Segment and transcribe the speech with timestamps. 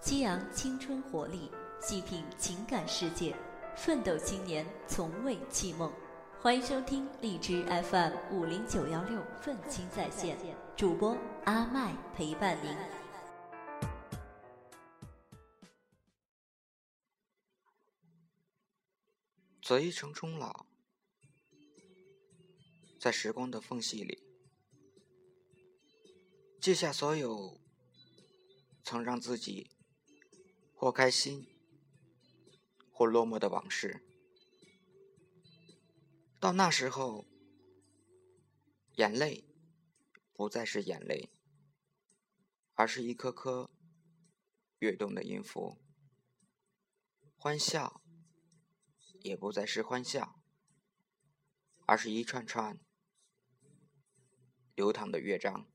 [0.00, 3.34] 激昂青春活力，细品情感世界，
[3.76, 5.92] 奋斗青年从未弃梦。
[6.40, 10.38] 欢迎收听荔枝 FM 五零九幺六愤青在线，
[10.76, 12.76] 主播阿麦陪伴您。
[19.60, 20.66] 择一城终老，
[23.00, 24.22] 在时光的缝隙里，
[26.60, 27.60] 记下所有
[28.84, 29.68] 曾让自己
[30.76, 31.48] 或开心
[32.92, 34.04] 或落寞的往事。
[36.38, 37.26] 到那时候，
[38.96, 39.44] 眼泪
[40.34, 41.30] 不再是眼泪，
[42.74, 43.70] 而是一颗颗
[44.78, 45.78] 跃动的音符；
[47.36, 48.02] 欢笑
[49.20, 50.38] 也不再是欢笑，
[51.86, 52.78] 而是一串串
[54.74, 55.66] 流淌的乐章。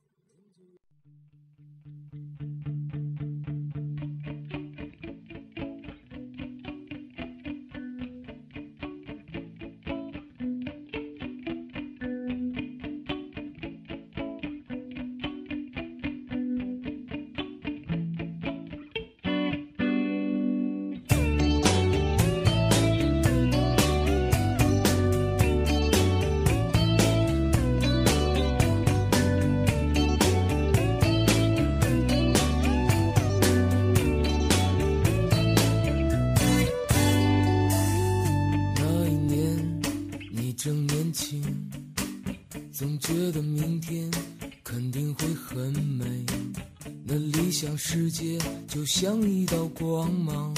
[42.81, 44.09] 总觉得明天
[44.63, 46.03] 肯定会很美。
[47.03, 50.51] 那理想世界就像一道光芒，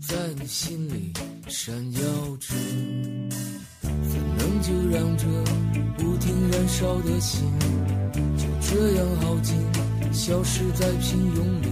[0.00, 1.12] 在你心里
[1.46, 2.00] 闪耀
[2.38, 2.54] 着。
[3.82, 5.26] 怎能就让这
[5.98, 7.44] 不停燃烧的心
[8.38, 9.54] 就这样耗尽，
[10.10, 11.68] 消失在平庸里？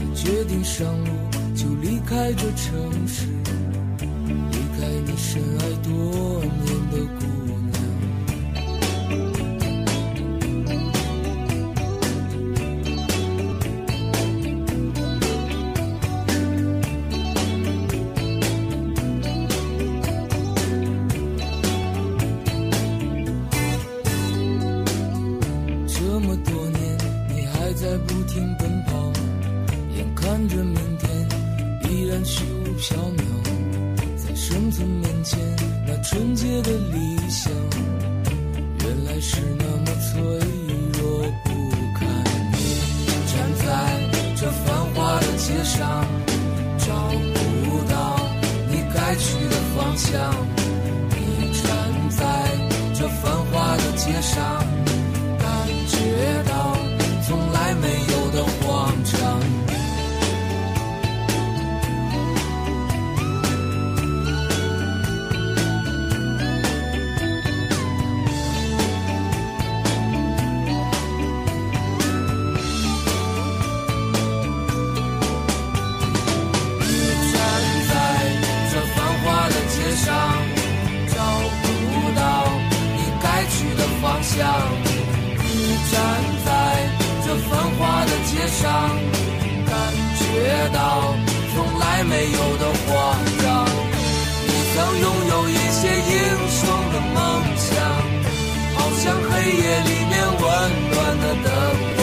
[0.00, 1.10] 你决定上路，
[1.54, 3.26] 就离开这城市。
[4.00, 7.45] 离开你深爱多年的姑
[28.26, 29.12] 不停奔跑，
[29.94, 31.28] 眼看着明天
[31.88, 33.22] 依然虚无缥缈。
[34.16, 35.38] 在生存面前，
[35.86, 37.52] 那纯洁的理想，
[38.80, 40.20] 原来是那么脆
[40.98, 41.50] 弱不
[41.94, 42.08] 堪。
[42.50, 43.64] 你站在
[44.34, 46.04] 这繁华的街上，
[46.78, 47.08] 找
[47.64, 48.18] 不到
[48.68, 50.65] 你该去的方向。
[88.56, 88.72] 上，
[89.66, 89.72] 感
[90.18, 90.22] 觉
[90.72, 91.14] 到
[91.52, 92.88] 从来没有的慌
[93.42, 93.44] 张。
[94.46, 96.14] 你曾拥有一些英
[96.48, 96.60] 雄
[96.92, 97.16] 的梦
[97.56, 97.68] 想，
[98.76, 100.42] 好像黑夜里面温
[100.90, 101.46] 暖的灯
[101.96, 102.00] 光。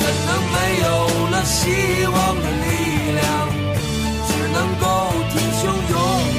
[0.00, 0.86] 怎能没有
[1.30, 1.60] 了希
[2.06, 2.66] 望的力
[3.12, 3.22] 量？
[4.28, 4.84] 只能够
[5.32, 5.94] 挺胸勇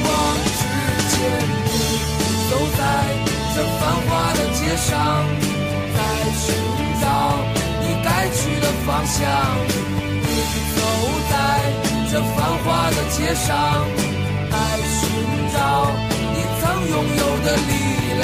[0.05, 0.09] 往
[0.57, 0.61] 直
[1.11, 1.13] 前。
[2.49, 2.81] 走在
[3.53, 5.42] 这繁华的街上。
[8.93, 9.25] 方向，
[10.21, 10.29] 你
[10.75, 10.77] 走
[11.31, 11.33] 在
[12.11, 13.49] 这繁华的街上，
[14.51, 14.55] 来
[14.87, 15.01] 寻
[15.51, 15.57] 找
[16.31, 17.71] 你曾拥有的力
[18.19, 18.23] 量。